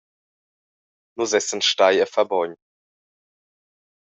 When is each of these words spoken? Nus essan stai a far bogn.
Nus 1.17 1.31
essan 1.39 1.61
stai 1.69 1.97
a 2.05 2.07
far 2.13 2.27
bogn. 2.31 2.53